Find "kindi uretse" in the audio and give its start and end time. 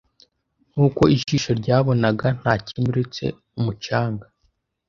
2.65-3.23